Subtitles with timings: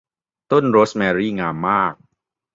[0.51, 1.95] ต้นโรสแมรี่งามมาก